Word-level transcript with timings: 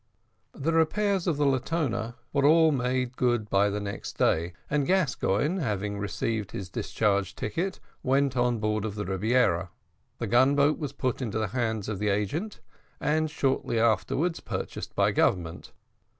The 0.55 0.73
repairs 0.73 1.27
of 1.27 1.37
the 1.37 1.45
Latona 1.45 2.15
were 2.33 2.43
all 2.43 2.71
made 2.71 3.15
good 3.15 3.51
by 3.51 3.69
the 3.69 3.79
next 3.79 4.17
day, 4.17 4.53
and 4.67 4.87
Gascoigne, 4.87 5.59
having 5.59 5.99
received 5.99 6.53
his 6.53 6.69
discharge 6.71 7.35
ticket, 7.35 7.79
went 8.01 8.35
on 8.35 8.57
board 8.57 8.83
the 8.85 9.05
Rebiera. 9.05 9.69
The 10.17 10.25
gun 10.25 10.55
boat 10.55 10.79
was 10.79 10.91
put 10.91 11.21
into 11.21 11.37
the 11.37 11.49
hands 11.49 11.87
of 11.87 11.99
the 11.99 12.09
agent, 12.09 12.61
and 12.99 13.29
shortly 13.29 13.79
afterwards 13.79 14.39
purchased 14.39 14.95
by 14.95 15.11
Government. 15.11 15.71